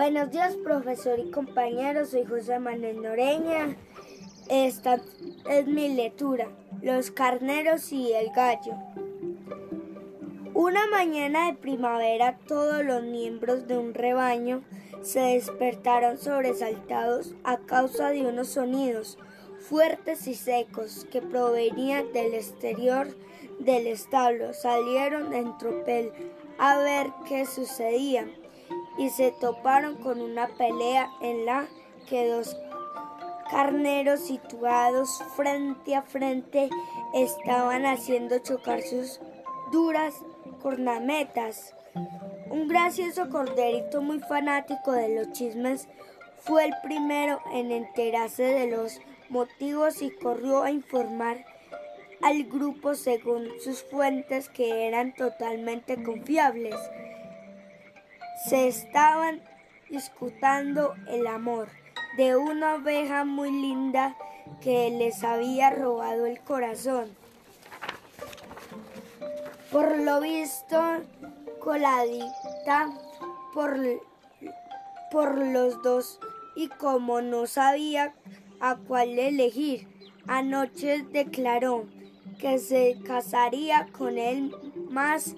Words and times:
Buenos 0.00 0.30
días, 0.30 0.54
profesor 0.54 1.18
y 1.18 1.28
compañeros. 1.32 2.10
Soy 2.10 2.24
José 2.24 2.60
Manuel 2.60 3.02
Noreña. 3.02 3.76
Esta 4.48 5.00
es 5.50 5.66
mi 5.66 5.88
lectura, 5.88 6.46
Los 6.82 7.10
carneros 7.10 7.90
y 7.92 8.12
el 8.12 8.30
gallo. 8.30 8.74
Una 10.54 10.86
mañana 10.86 11.48
de 11.48 11.54
primavera 11.54 12.38
todos 12.46 12.84
los 12.84 13.02
miembros 13.02 13.66
de 13.66 13.76
un 13.76 13.92
rebaño 13.92 14.62
se 15.02 15.18
despertaron 15.18 16.16
sobresaltados 16.16 17.34
a 17.42 17.56
causa 17.56 18.10
de 18.10 18.24
unos 18.24 18.50
sonidos 18.50 19.18
fuertes 19.58 20.28
y 20.28 20.36
secos 20.36 21.08
que 21.10 21.22
provenían 21.22 22.12
del 22.12 22.34
exterior 22.34 23.08
del 23.58 23.88
establo. 23.88 24.54
Salieron 24.54 25.32
en 25.32 25.58
tropel 25.58 26.12
a 26.56 26.78
ver 26.78 27.08
qué 27.28 27.46
sucedía 27.46 28.28
y 28.98 29.10
se 29.10 29.30
toparon 29.30 29.96
con 29.96 30.20
una 30.20 30.48
pelea 30.48 31.10
en 31.20 31.46
la 31.46 31.68
que 32.08 32.28
dos 32.28 32.56
carneros 33.50 34.20
situados 34.20 35.22
frente 35.36 35.94
a 35.94 36.02
frente 36.02 36.68
estaban 37.14 37.86
haciendo 37.86 38.38
chocar 38.40 38.82
sus 38.82 39.20
duras 39.72 40.14
cornametas. 40.60 41.74
Un 42.50 42.68
gracioso 42.68 43.28
corderito 43.30 44.02
muy 44.02 44.20
fanático 44.20 44.92
de 44.92 45.14
los 45.14 45.32
chismes 45.32 45.88
fue 46.40 46.66
el 46.66 46.74
primero 46.82 47.40
en 47.52 47.72
enterarse 47.72 48.42
de 48.42 48.66
los 48.70 49.00
motivos 49.28 50.02
y 50.02 50.10
corrió 50.10 50.62
a 50.62 50.70
informar 50.70 51.44
al 52.22 52.44
grupo 52.44 52.94
según 52.94 53.48
sus 53.60 53.82
fuentes 53.82 54.48
que 54.48 54.86
eran 54.86 55.14
totalmente 55.14 56.02
confiables. 56.02 56.74
Se 58.46 58.68
estaban 58.68 59.40
discutiendo 59.90 60.94
el 61.08 61.26
amor 61.26 61.68
de 62.16 62.36
una 62.36 62.76
oveja 62.76 63.24
muy 63.24 63.50
linda 63.50 64.16
que 64.60 64.90
les 64.90 65.24
había 65.24 65.70
robado 65.70 66.26
el 66.26 66.40
corazón. 66.40 67.08
Por 69.72 69.98
lo 69.98 70.20
visto, 70.20 70.80
coladita 71.60 72.90
por, 73.52 73.76
por 75.10 75.36
los 75.38 75.82
dos 75.82 76.18
y 76.56 76.68
como 76.68 77.20
no 77.20 77.46
sabía 77.46 78.14
a 78.60 78.76
cuál 78.76 79.18
elegir, 79.18 79.88
anoche 80.26 81.04
declaró 81.12 81.86
que 82.38 82.58
se 82.58 82.98
casaría 83.04 83.88
con 83.96 84.18
el 84.18 84.54
más 84.90 85.34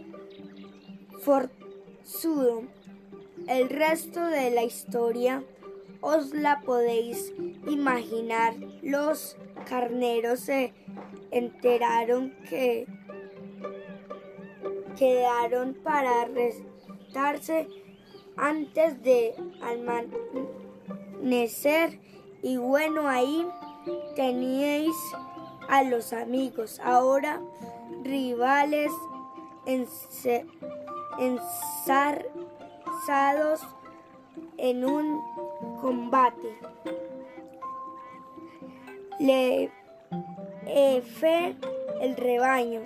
forzudo. 1.23 2.65
El 3.47 3.69
resto 3.69 4.25
de 4.27 4.51
la 4.51 4.63
historia 4.63 5.43
os 6.01 6.33
la 6.33 6.61
podéis 6.61 7.33
imaginar. 7.69 8.55
Los 8.83 9.37
carneros 9.69 10.41
se 10.41 10.73
enteraron 11.31 12.35
que 12.49 12.87
quedaron 14.99 15.75
para 15.75 16.25
restarse 16.27 17.69
antes 18.37 19.03
de 19.03 19.35
amanecer 21.21 21.99
y 22.43 22.57
bueno 22.57 23.09
ahí 23.09 23.47
teníais 24.17 24.97
a 25.69 25.83
los 25.85 26.13
amigos, 26.13 26.81
ahora 26.83 27.41
rivales 28.03 28.91
en 34.59 34.85
un 34.85 35.21
combate. 35.81 36.59
Le 39.19 39.71
fe 41.03 41.57
el 42.01 42.17
rebaño. 42.17 42.83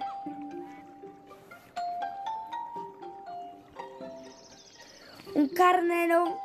Un 5.34 5.48
carnero 5.48 6.38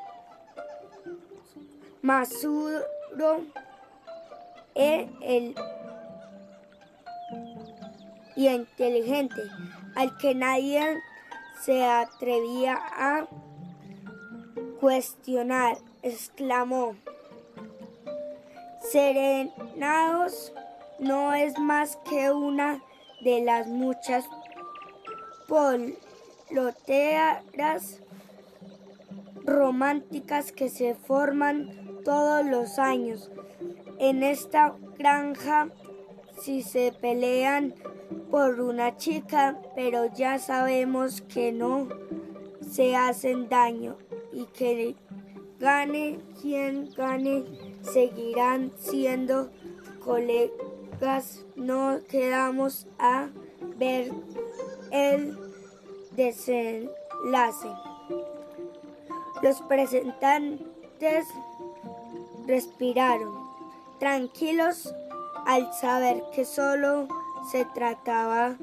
masuro 2.02 3.42
e 4.74 5.08
el 5.22 5.56
y 8.36 8.48
inteligente, 8.48 9.42
al 9.96 10.18
que 10.18 10.34
nadie 10.34 10.98
se 11.62 11.84
atrevía 11.84 12.80
a 12.82 13.28
cuestionar, 14.80 15.78
exclamó. 16.02 16.96
Serenados 18.92 20.54
no 21.00 21.34
es 21.34 21.60
más 21.60 21.98
que 22.10 22.32
una 22.32 22.82
de 23.22 23.42
las 23.42 23.68
muchas 23.68 24.26
poloteras 25.48 27.44
románticas 29.44 30.54
que 30.54 30.70
se 30.70 30.96
forman 30.96 32.02
todos 32.06 32.46
los 32.46 32.80
años. 32.80 33.30
En 33.98 34.24
esta 34.24 34.76
granja, 34.98 35.68
si 36.42 36.64
se 36.64 36.94
pelean 36.94 37.76
por 38.32 38.62
una 38.62 38.96
chica, 38.96 39.60
pero 39.76 40.06
ya 40.14 40.40
sabemos 40.40 41.22
que 41.22 41.52
no 41.52 41.90
se 42.62 42.96
hacen 42.96 43.50
daño 43.50 43.98
y 44.40 44.46
que 44.46 44.96
gane 45.60 46.18
quien 46.42 46.90
gane, 46.96 47.44
seguirán 47.82 48.72
siendo 48.78 49.50
colegas. 50.02 51.44
No 51.58 52.00
quedamos 52.08 52.88
a 52.98 53.28
ver 53.78 54.12
el 54.92 55.38
desenlace. 56.12 57.68
Los 59.42 59.62
presentantes 59.64 61.26
respiraron, 62.48 63.34
tranquilos 64.00 64.94
al 65.46 65.74
saber 65.74 66.24
que 66.34 66.46
solo 66.46 67.10
se 67.52 67.66
trataba 67.66 68.56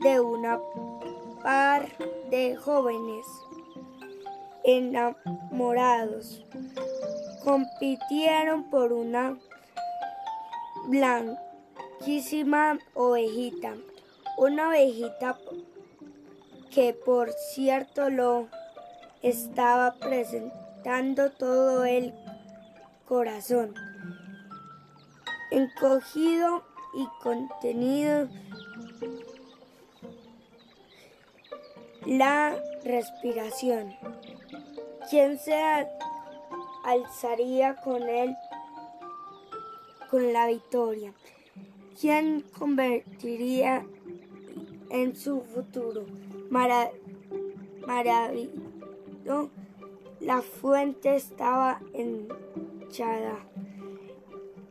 de 0.00 0.20
una 0.20 0.58
par 1.42 1.88
de 2.30 2.56
jóvenes 2.56 3.26
enamorados. 4.76 6.44
Compitieron 7.44 8.70
por 8.70 8.92
una 8.92 9.38
blanquísima 10.86 12.78
ovejita, 12.94 13.74
una 14.36 14.68
ovejita 14.68 15.38
que 16.70 16.92
por 16.94 17.32
cierto 17.32 18.10
lo 18.10 18.48
estaba 19.22 19.94
presentando 19.94 21.30
todo 21.32 21.84
el 21.84 22.14
corazón, 23.06 23.74
encogido 25.50 26.62
y 26.94 27.06
contenido 27.22 28.28
la 32.06 32.56
respiración. 32.84 33.94
¿Quién 35.10 35.38
se 35.40 35.60
alzaría 36.84 37.74
con 37.74 38.08
él 38.08 38.36
con 40.08 40.32
la 40.32 40.46
victoria? 40.46 41.12
¿Quién 42.00 42.42
convertiría 42.56 43.84
en 44.88 45.16
su 45.16 45.40
futuro? 45.40 46.06
maravilloso. 47.84 48.50
La 50.20 50.42
fuente 50.42 51.16
estaba 51.16 51.80
hinchada. 51.92 53.40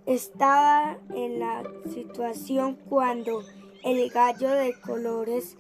Estaba 0.06 1.00
en 1.16 1.40
la 1.40 1.64
situación 1.94 2.78
cuando 2.88 3.44
el 3.84 4.10
gallo 4.10 4.52
de 4.52 4.80
colores 4.80 5.58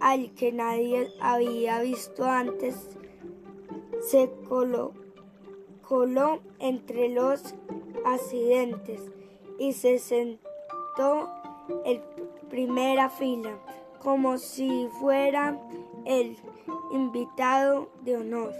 al 0.00 0.34
que 0.34 0.50
nadie 0.50 1.12
había 1.20 1.80
visto 1.80 2.24
antes 2.24 2.88
se 4.08 4.30
coló, 4.48 4.92
entre 6.58 7.08
los 7.08 7.54
accidentes 8.04 9.00
y 9.58 9.72
se 9.72 9.98
sentó 9.98 11.30
en 11.84 12.02
primera 12.48 13.10
fila 13.10 13.56
como 14.02 14.38
si 14.38 14.88
fuera 15.00 15.58
el 16.04 16.36
invitado 16.92 17.88
de 18.02 18.16
honor. 18.16 18.52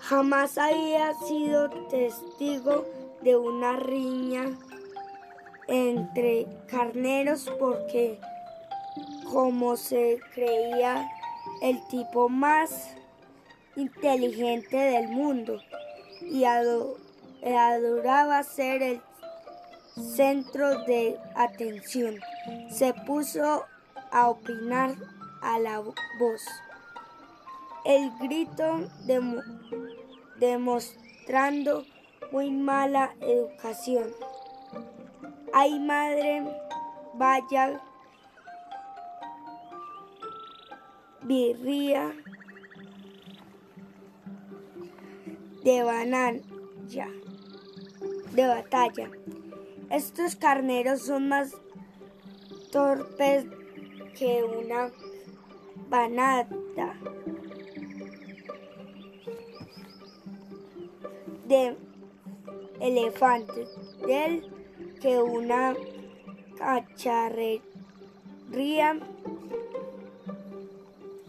Jamás 0.00 0.56
había 0.58 1.14
sido 1.14 1.68
testigo 1.88 2.84
de 3.22 3.36
una 3.36 3.76
riña 3.76 4.56
entre 5.68 6.46
carneros 6.68 7.50
porque 7.58 8.20
como 9.32 9.76
se 9.76 10.20
creía 10.32 11.10
el 11.62 11.86
tipo 11.88 12.28
más 12.28 12.90
inteligente 13.76 14.76
del 14.76 15.08
mundo 15.08 15.60
y 16.22 16.44
adoraba 16.44 18.42
ser 18.42 18.82
el 18.82 19.02
centro 19.94 20.84
de 20.84 21.18
atención. 21.34 22.18
Se 22.70 22.92
puso 22.92 23.64
a 24.10 24.28
opinar 24.28 24.94
a 25.42 25.58
la 25.58 25.80
voz. 25.80 26.42
El 27.84 28.10
grito 28.18 28.88
demostrando 30.38 31.84
muy 32.32 32.50
mala 32.50 33.14
educación. 33.20 34.10
Ay 35.52 35.78
madre, 35.78 36.44
vaya 37.14 37.80
birria 41.26 42.14
de 45.64 45.82
banana 45.82 46.40
de 48.32 48.46
batalla. 48.46 49.10
Estos 49.90 50.36
carneros 50.36 51.02
son 51.02 51.28
más 51.28 51.52
torpes 52.70 53.46
que 54.16 54.44
una 54.44 54.90
banata 55.88 56.94
de 61.46 61.76
elefante, 62.80 63.66
del 64.06 64.50
que 65.00 65.20
una 65.20 65.74
cacharrería 66.58 67.62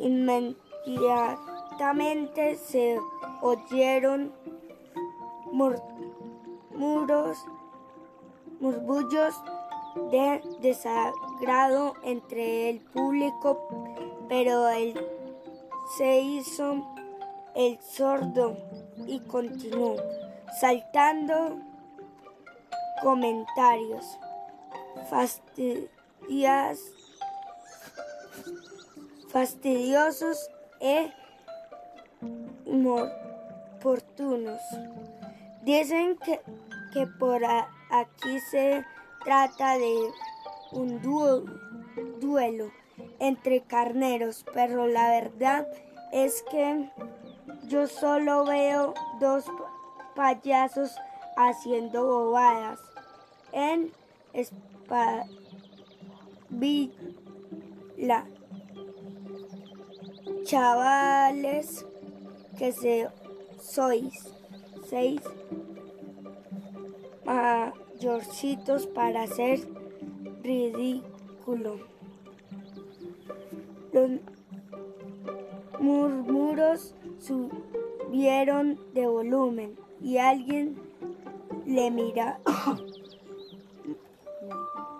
inmediatamente 0.07 2.56
se 2.56 2.98
oyeron 3.42 4.33
murmuros, 5.51 7.38
murmullos 8.59 9.36
de 10.12 10.42
desagrado 10.62 11.95
entre 12.04 12.69
el 12.69 12.80
público, 12.80 13.68
pero 14.30 14.69
él 14.69 14.94
se 15.98 16.19
hizo 16.19 16.86
el 17.56 17.80
sordo 17.81 18.56
y 19.07 19.19
continuó 19.21 19.95
saltando 20.60 21.57
comentarios 23.01 24.06
fastidiosos 29.29 30.50
e 30.79 31.12
inoportunos. 32.65 34.62
Dicen 35.63 36.18
que, 36.18 36.41
que 36.94 37.07
por 37.07 37.44
aquí 37.44 38.39
se 38.51 38.85
trata 39.24 39.77
de 39.77 39.95
un 40.71 41.01
duelo 42.19 42.71
entre 43.19 43.62
carneros, 43.62 44.45
pero 44.53 44.88
la 44.88 45.09
verdad 45.09 45.68
es 46.12 46.44
que 46.50 46.89
yo 47.68 47.88
solo 47.88 48.45
veo 48.45 48.94
dos 49.19 49.45
payasos 50.15 50.95
haciendo 51.35 52.06
bobadas 52.06 52.79
en 53.51 53.91
la 57.97 58.25
Chavales 60.47 61.85
que 62.57 62.71
se 62.71 63.09
sois 63.59 64.33
seis 64.89 65.19
mayorcitos 67.25 68.88
para 68.88 69.23
hacer 69.23 69.67
ridículo. 70.44 71.79
Los 73.91 74.21
murmuros 75.81 76.95
subieron 77.19 78.79
de 78.93 79.05
volumen 79.05 79.77
y 80.01 80.17
alguien 80.17 80.77
le 81.65 81.91
mira 81.91 82.39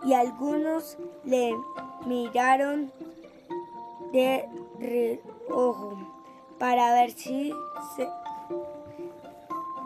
y 0.04 0.14
algunos 0.14 0.98
le 1.24 1.56
miraron 2.06 2.92
de 4.12 4.46
reojo 5.58 5.98
para 6.60 6.94
ver 6.94 7.12
si 7.12 7.52
se 7.96 8.08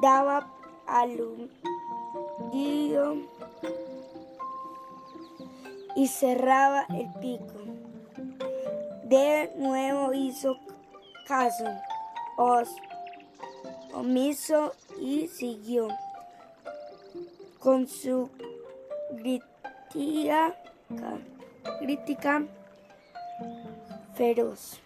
daba 0.01 0.51
aludido 0.85 1.49
y 5.95 6.07
cerraba 6.07 6.85
el 6.89 7.11
pico. 7.19 7.59
De 9.03 9.51
nuevo 9.57 10.13
hizo 10.13 10.57
caso, 11.27 11.65
os 12.37 12.69
omiso 13.93 14.73
y 14.99 15.27
siguió 15.27 15.89
con 17.59 17.87
su 17.87 18.29
crítica, 19.17 20.55
crítica 21.79 22.43
feroz. 24.15 24.81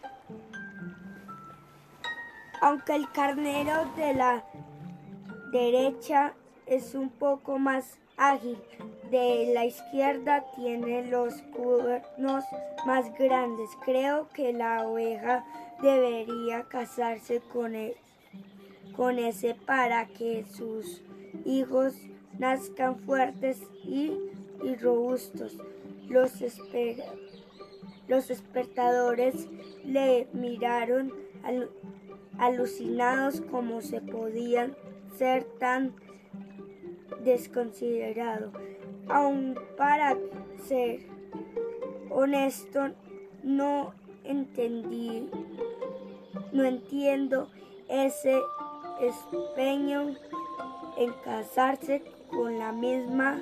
Aunque 2.62 2.96
el 2.96 3.12
carnero 3.12 3.86
de 3.96 4.14
la 4.14 4.44
derecha 5.52 6.34
es 6.66 6.96
un 6.96 7.10
poco 7.10 7.60
más 7.60 7.98
ágil, 8.18 8.58
de 9.12 9.52
la 9.54 9.66
izquierda 9.66 10.46
tiene 10.56 11.08
los 11.10 11.42
cuernos 11.56 12.44
más 12.86 13.14
grandes. 13.18 13.70
Creo 13.84 14.28
que 14.34 14.54
la 14.54 14.88
oveja 14.88 15.46
debería 15.82 16.64
casarse 16.64 17.42
con, 17.54 17.76
e-, 17.76 17.96
con 18.96 19.20
ese 19.20 19.56
para 19.56 20.08
que 20.08 20.46
sus 20.46 21.02
hijos 21.46 21.96
nazcan 22.40 22.98
fuertes 23.00 23.62
y, 23.84 24.18
robustos. 24.82 25.58
Los, 26.08 26.34
los 28.08 28.30
espectadores 28.30 29.48
le 29.84 30.28
miraron 30.34 31.14
alucinados 32.38 33.42
como 33.42 33.82
se 33.82 34.02
podían 34.02 34.76
ser 35.18 35.44
tan 35.60 35.94
desconsiderado. 37.24 38.52
Aun 39.08 39.56
para 39.78 40.18
ser 40.68 41.02
honesto, 42.10 42.92
no 43.44 43.94
entendí, 44.24 45.30
no 46.52 46.64
entiendo 46.64 47.50
ese 47.88 48.40
empeño 49.00 50.16
en 50.98 51.14
casarse 51.24 52.04
con 52.30 52.58
la 52.58 52.72
misma. 52.72 53.40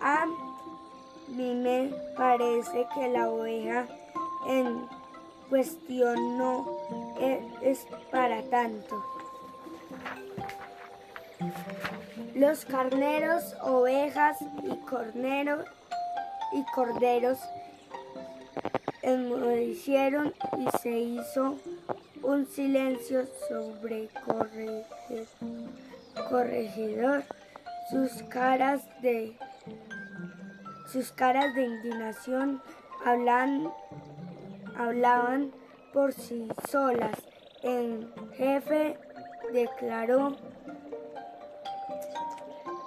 A 0.00 0.26
mí 1.28 1.54
me 1.54 1.92
parece 2.16 2.86
que 2.94 3.08
la 3.08 3.28
oveja 3.28 3.86
en 4.46 4.97
cuestión 5.48 6.38
no 6.38 6.78
es 7.62 7.86
para 8.10 8.42
tanto. 8.42 9.04
Los 12.34 12.64
carneros, 12.64 13.54
ovejas 13.62 14.38
y 14.62 14.76
corneros 14.86 15.64
y 16.52 16.64
corderos 16.72 17.38
enmudecieron 19.02 20.34
y 20.58 20.78
se 20.78 20.98
hizo 20.98 21.56
un 22.22 22.46
silencio 22.46 23.26
sobre 23.48 24.08
corregidor. 26.28 27.24
Sus 27.90 28.22
caras 28.24 28.82
de 29.00 29.34
sus 30.92 31.12
caras 31.12 31.54
de 31.54 31.64
indignación 31.64 32.62
hablan, 33.04 33.70
hablaban 34.78 35.52
por 35.92 36.12
sí 36.12 36.48
solas. 36.70 37.18
El 37.62 38.12
jefe 38.36 38.96
declaró 39.52 40.36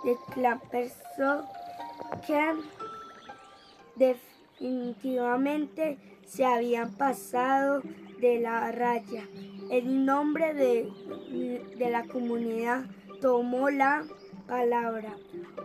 declaró 0.04 0.60
que 2.26 2.40
definitivamente 3.96 5.98
se 6.26 6.46
habían 6.46 6.94
pasado 6.94 7.82
de 8.20 8.40
la 8.40 8.72
raya. 8.72 9.28
El 9.70 10.06
nombre 10.06 10.54
de, 10.54 10.90
de 11.78 11.90
la 11.90 12.06
comunidad 12.06 12.86
tomó 13.20 13.70
la 13.70 14.06
palabra. 14.48 15.18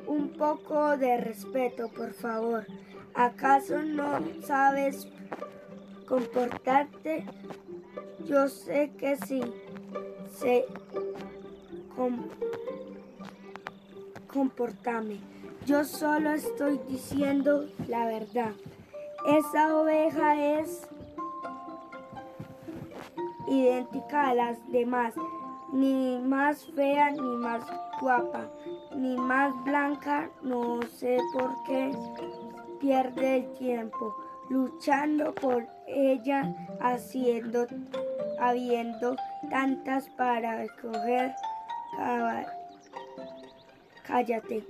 Un 0.07 0.31
poco 0.31 0.97
de 0.97 1.19
respeto, 1.19 1.89
por 1.89 2.13
favor. 2.13 2.67
¿Acaso 3.15 3.83
no 3.83 4.21
sabes 4.43 5.09
comportarte? 6.07 7.25
Yo 8.25 8.49
sé 8.49 8.93
que 8.99 9.17
sí. 9.17 9.41
se 10.39 10.67
comportame. 14.27 15.19
Yo 15.65 15.85
solo 15.85 16.31
estoy 16.31 16.79
diciendo 16.89 17.67
la 17.89 18.07
verdad. 18.07 18.53
Esa 19.27 19.77
oveja 19.77 20.61
es 20.61 20.87
idéntica 23.49 24.29
a 24.29 24.35
las 24.35 24.59
demás, 24.71 25.15
ni 25.73 26.19
más 26.19 26.65
fea 26.75 27.11
ni 27.11 27.37
más 27.37 27.63
guapa, 28.01 28.51
ni 28.95 29.17
más 29.17 29.53
blanca, 29.65 30.31
no 30.43 30.81
sé 30.83 31.19
por 31.33 31.51
qué 31.65 31.93
pierde 32.79 33.39
el 33.39 33.53
tiempo 33.55 34.26
luchando 34.49 35.35
por 35.35 35.67
ella, 35.87 36.55
haciendo, 36.81 37.67
habiendo 38.39 39.17
tantas 39.51 40.09
para 40.11 40.65
escoger. 40.65 41.35
Cállate. 44.07 44.65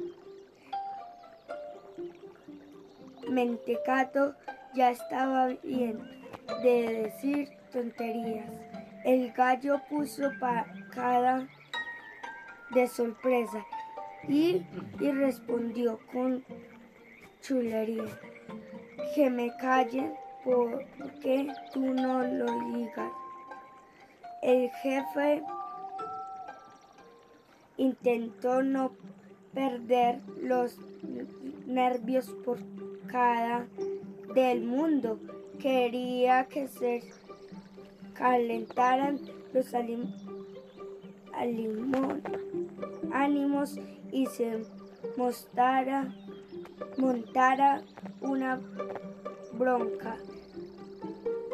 Mentecato 3.29 4.35
ya 4.75 4.91
estaba 4.91 5.49
bien 5.63 5.99
de 6.63 7.03
decir 7.03 7.51
tonterías. 7.73 8.51
El 9.05 9.33
gallo 9.33 9.81
puso 9.89 10.31
cada 10.95 11.49
de 12.71 12.89
sorpresa 12.89 13.65
y, 14.29 14.67
y 15.01 15.11
respondió 15.11 16.01
con 16.13 16.45
chulería. 17.41 18.05
Que 19.15 19.31
me 19.31 19.57
callen 19.57 20.15
porque 20.45 21.49
tú 21.73 21.81
no 21.81 22.23
lo 22.23 22.47
digas. 22.77 23.13
El 24.43 24.71
jefe 24.71 25.43
intentó 27.77 28.63
no 28.63 28.93
perder 29.55 30.21
los 30.41 30.79
nervios 31.67 32.29
por 32.45 32.59
cada 33.07 33.67
del 34.35 34.63
mundo. 34.65 35.19
Quería 35.59 36.47
que 36.47 36.69
se 36.69 37.03
calentaran 38.15 39.21
los 39.53 39.75
ánimos 43.13 43.79
y 44.13 44.27
se 44.27 44.65
mostrara, 45.17 46.15
montara 46.99 47.83
una 48.21 48.61
bronca 49.53 50.17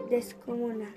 descomunal. 0.08 0.94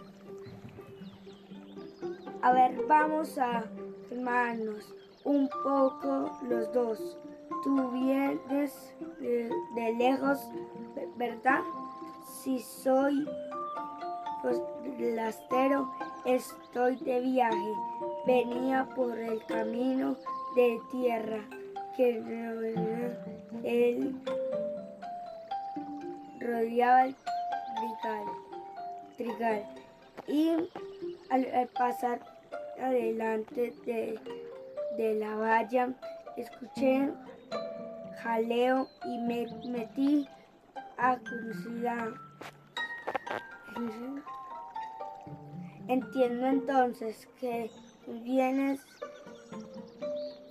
A 2.41 2.53
ver, 2.53 2.85
vamos 2.87 3.37
a 3.37 3.65
hermanos 4.11 4.93
un 5.23 5.49
poco 5.63 6.31
los 6.47 6.71
dos. 6.73 7.17
Tú 7.63 7.89
vienes 7.91 8.93
de, 9.19 9.93
lejos, 9.97 10.39
¿verdad? 11.17 11.61
Si 12.43 12.59
soy 12.59 13.27
lastero, 14.99 15.91
estoy 16.25 16.97
de 16.97 17.19
viaje. 17.21 17.73
Venía 18.27 18.87
por 18.95 19.17
el 19.17 19.43
camino 19.45 20.15
de 20.55 20.79
tierra 20.91 21.43
que 21.95 22.17
él 23.63 24.15
rodeaba 26.39 27.05
el 27.05 27.15
trigal, 29.17 29.65
y 30.27 30.51
al, 31.29 31.69
pasar 31.77 32.19
adelante 32.81 33.73
de, 33.85 34.19
de, 34.97 35.15
la 35.15 35.35
valla 35.35 35.93
escuché 36.35 37.09
jaleo 38.21 38.87
y 39.05 39.17
me 39.19 39.47
metí 39.67 40.27
a 40.97 41.17
curiosidad. 41.17 42.09
Entiendo 45.87 46.47
entonces 46.47 47.27
que 47.39 47.69
vienes 48.07 48.81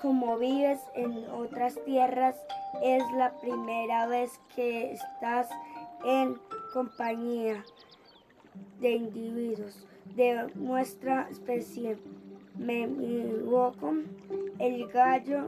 como 0.04 0.36
vives 0.36 0.80
en 0.94 1.24
otras 1.30 1.82
tierras, 1.86 2.36
es 2.82 3.02
la 3.16 3.32
primera 3.40 4.06
vez 4.06 4.38
que 4.54 4.92
estás 4.92 5.48
en 6.04 6.36
compañía 6.74 7.64
de 8.80 8.90
individuos 8.90 9.86
de 10.14 10.50
nuestra 10.56 11.26
especie. 11.30 11.96
Me 12.58 12.84
equivoco. 12.84 13.94
El 14.58 14.88
gallo 14.88 15.46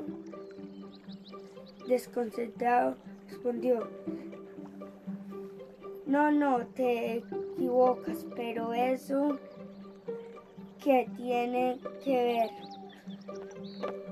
desconcentrado 1.86 2.96
respondió. 3.28 3.90
No, 6.06 6.32
no, 6.32 6.66
te 6.68 7.16
equivocas, 7.16 8.24
pero 8.34 8.72
eso 8.72 9.38
que 10.82 11.10
tiene 11.18 11.78
que 12.02 12.24
ver, 12.24 12.65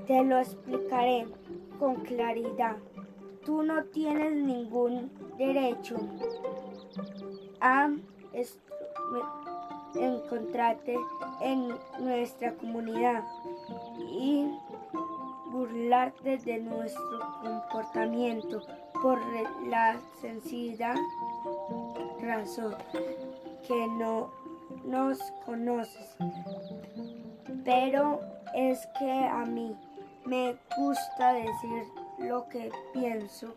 te 0.05 0.23
lo 0.23 0.39
explicaré 0.39 1.27
con 1.79 1.95
claridad. 1.95 2.77
Tú 3.43 3.63
no 3.63 3.83
tienes 3.85 4.35
ningún 4.35 5.11
derecho 5.37 5.97
a 7.59 7.89
encontrarte 9.95 10.97
en 11.41 11.69
nuestra 11.99 12.53
comunidad 12.55 13.23
y 14.11 14.47
burlarte 15.51 16.37
de 16.39 16.59
nuestro 16.59 17.19
comportamiento 17.41 18.61
por 19.01 19.19
la 19.67 19.97
sencilla 20.21 20.95
razón 22.21 22.75
que 23.67 23.87
no 23.87 24.31
nos 24.85 25.19
conoces. 25.45 26.17
Pero 27.63 28.19
es 28.53 28.87
que 28.99 29.11
a 29.11 29.45
mí 29.45 29.75
me 30.25 30.57
gusta 30.77 31.33
decir 31.33 31.83
lo 32.19 32.47
que 32.49 32.71
pienso 32.93 33.55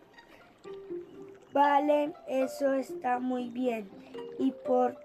Vale, 1.51 2.13
eso 2.27 2.73
está 2.73 3.19
muy 3.19 3.49
bien. 3.49 3.89
Y 4.37 4.51
por 4.51 4.97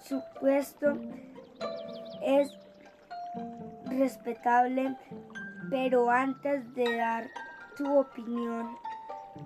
supuesto 0.00 0.96
es 2.22 2.52
respetable, 3.86 4.96
pero 5.70 6.10
antes 6.10 6.74
de 6.74 6.96
dar 6.96 7.30
tu 7.76 7.98
opinión, 7.98 8.76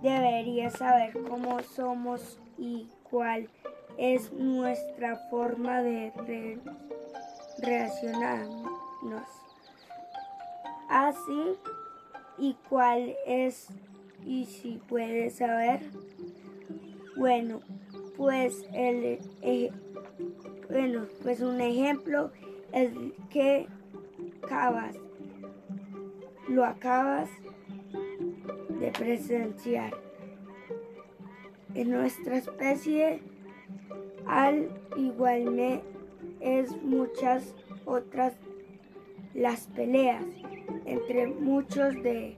deberías 0.02 0.72
saber 0.74 1.12
cómo 1.28 1.60
somos 1.62 2.38
y 2.56 2.88
cuál 3.02 3.50
es 3.98 4.32
nuestra 4.32 5.16
forma 5.28 5.82
de 5.82 6.58
relacionarnos. 7.58 9.28
Así, 10.94 11.56
y 12.38 12.56
cuál 12.68 13.16
es, 13.26 13.66
y 14.24 14.44
si 14.44 14.80
puedes 14.88 15.34
saber, 15.34 15.80
bueno, 17.16 17.58
pues 18.16 18.64
el 18.72 19.18
eh, 19.42 19.72
bueno, 20.70 21.06
pues 21.24 21.40
un 21.40 21.60
ejemplo 21.60 22.30
es 22.70 22.92
que 23.28 23.66
acabas, 24.44 24.94
lo 26.46 26.64
acabas 26.64 27.28
de 28.78 28.92
presenciar. 28.92 29.96
En 31.74 31.90
nuestra 31.90 32.36
especie, 32.36 33.20
al 34.28 34.68
igual 34.96 35.82
es 36.38 36.80
muchas 36.82 37.52
otras 37.84 38.34
las 39.34 39.66
peleas 39.68 40.24
entre 40.86 41.26
muchos 41.26 41.94
de 42.02 42.36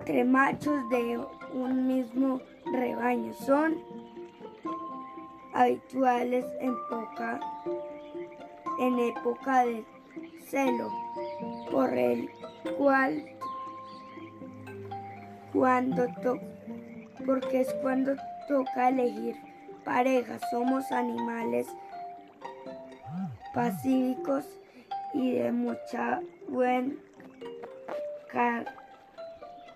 entre 0.00 0.24
machos 0.24 0.88
de 0.90 1.20
un 1.54 1.86
mismo 1.86 2.40
rebaño. 2.72 3.32
Son 3.34 3.76
habituales 5.54 6.44
en, 6.60 6.74
poca, 6.88 7.38
en 8.80 8.98
época 8.98 9.64
de 9.64 9.84
celo, 10.48 10.90
por 11.70 11.92
el 11.96 12.28
cual 12.76 13.24
cuando 15.52 16.06
to, 16.22 16.40
porque 17.24 17.60
es 17.60 17.72
cuando 17.74 18.16
toca 18.48 18.88
elegir 18.88 19.36
pareja. 19.84 20.38
Somos 20.50 20.90
animales 20.90 21.68
pacíficos 23.54 24.44
y 25.14 25.32
de 25.34 25.52
mucha 25.52 26.20
buen 26.48 26.98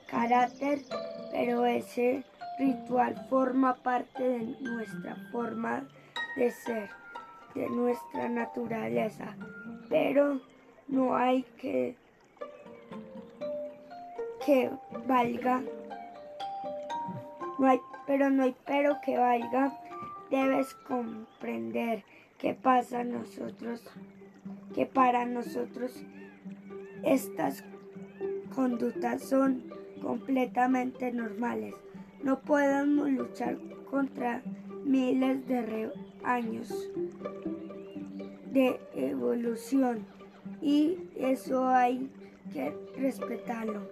carácter, 0.06 0.80
pero 1.30 1.66
ese 1.66 2.24
ritual 2.58 3.14
forma 3.28 3.74
parte 3.74 4.22
de 4.22 4.56
nuestra 4.60 5.16
forma 5.30 5.86
de 6.36 6.50
ser. 6.50 6.90
de 7.54 7.70
nuestra 7.70 8.28
naturaleza, 8.28 9.34
pero 9.88 10.40
no 10.88 11.16
hay 11.16 11.42
que 11.58 11.96
que 14.44 14.70
valga 15.06 15.62
no 17.58 17.66
hay, 17.66 17.80
pero 18.06 18.28
no 18.28 18.42
hay 18.42 18.54
pero 18.66 19.00
que 19.02 19.16
valga 19.16 19.72
debes 20.30 20.74
comprender 20.86 22.04
que 22.38 22.54
pasa 22.54 23.04
nosotros 23.04 23.82
que 24.74 24.86
para 24.86 25.24
nosotros 25.24 25.92
estas 27.02 27.64
conductas 28.54 29.22
son 29.22 29.62
completamente 30.02 31.12
normales. 31.12 31.74
No 32.22 32.40
podemos 32.40 33.08
luchar 33.10 33.56
contra 33.90 34.42
miles 34.84 35.46
de 35.46 35.90
años 36.24 36.90
de 38.52 38.80
evolución 38.94 40.04
y 40.60 40.98
eso 41.16 41.66
hay 41.66 42.10
que 42.52 42.74
respetarlo. 42.96 43.88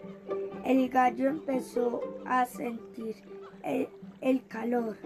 El 0.65 0.89
gallo 0.89 1.29
empezó 1.29 2.01
a 2.25 2.47
sentir 2.47 3.17
el, 3.63 4.47
calor 4.47 4.97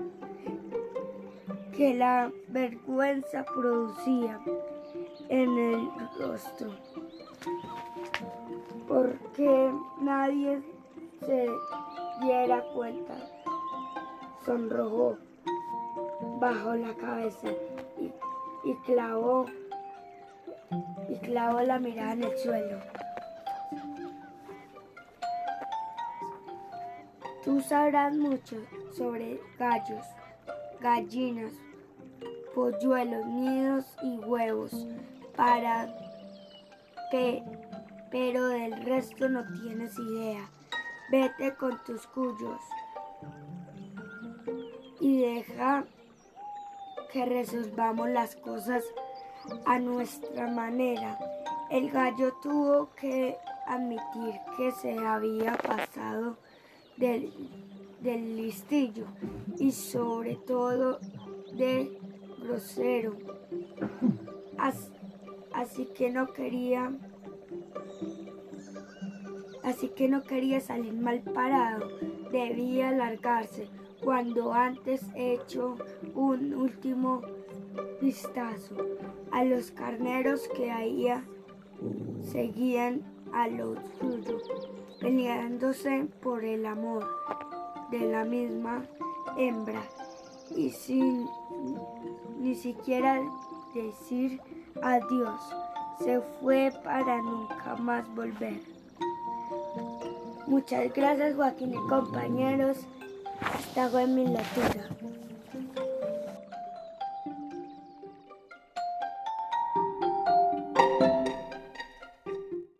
que 1.78 1.94
la 1.94 2.32
vergüenza 2.48 3.44
producía 3.44 4.40
en 5.28 5.56
el 5.56 5.88
rostro, 6.18 6.72
porque 8.88 9.72
nadie 10.00 10.60
se 11.20 11.48
diera 12.20 12.64
cuenta. 12.74 13.14
Sonrojó, 14.44 15.18
bajó 16.40 16.74
la 16.74 16.92
cabeza 16.94 17.46
y, 17.96 18.12
y 18.68 18.74
clavó 18.84 19.46
y 21.08 21.14
clavó 21.18 21.60
la 21.60 21.78
mirada 21.78 22.14
en 22.14 22.24
el 22.24 22.38
suelo. 22.38 22.78
Tú 27.44 27.60
sabrás 27.60 28.16
mucho 28.16 28.56
sobre 28.96 29.40
gallos, 29.56 30.04
gallinas, 30.80 31.52
polluelos, 32.54 33.26
nidos 33.26 33.84
y 34.02 34.18
huevos, 34.18 34.86
para 35.36 35.88
que, 37.10 37.42
pero 38.10 38.48
del 38.48 38.84
resto 38.84 39.28
no 39.28 39.44
tienes 39.60 39.98
idea. 39.98 40.48
Vete 41.10 41.54
con 41.54 41.82
tus 41.84 42.06
cuyos 42.08 42.60
y 45.00 45.22
deja 45.22 45.84
que 47.12 47.24
resolvamos 47.24 48.10
las 48.10 48.36
cosas 48.36 48.84
a 49.66 49.78
nuestra 49.78 50.48
manera. 50.48 51.18
El 51.70 51.90
gallo 51.90 52.34
tuvo 52.42 52.90
que 52.94 53.36
admitir 53.66 54.40
que 54.56 54.72
se 54.72 54.98
había 54.98 55.56
pasado 55.56 56.36
del, 56.96 57.32
listillo 58.02 59.06
y 59.58 59.72
sobre 59.72 60.36
todo 60.36 60.98
de 61.52 61.97
grosero. 62.40 63.16
así 65.52 65.86
que 65.96 66.10
no 66.10 66.32
quería 66.32 66.92
así 69.62 69.88
que 69.88 70.08
no 70.08 70.22
quería 70.22 70.60
salir 70.60 70.94
mal 70.94 71.20
parado, 71.20 71.88
debía 72.32 72.90
largarse 72.92 73.68
cuando 74.02 74.52
antes 74.52 75.02
hecho 75.14 75.76
un 76.14 76.54
último 76.54 77.22
vistazo 78.00 78.76
a 79.30 79.44
los 79.44 79.70
carneros 79.70 80.48
que 80.56 80.70
ahí 80.70 81.08
seguían 82.22 83.02
a 83.32 83.48
los 83.48 83.78
suyos, 84.00 84.42
peleándose 85.00 86.06
por 86.22 86.44
el 86.44 86.64
amor 86.64 87.06
de 87.90 88.00
la 88.00 88.24
misma 88.24 88.84
hembra 89.36 89.82
y 90.56 90.70
sin 90.70 91.28
ni 92.48 92.54
siquiera 92.54 93.20
decir 93.74 94.40
adiós, 94.82 95.40
se 95.98 96.18
fue 96.40 96.72
para 96.82 97.20
nunca 97.20 97.76
más 97.76 98.08
volver. 98.14 98.58
Muchas 100.46 100.90
gracias 100.94 101.36
Joaquín 101.36 101.74
y 101.74 101.88
compañeros. 101.90 102.78
Esta 103.58 103.90
fue 103.90 104.06
mi 104.06 104.26
lectura. 104.28 104.88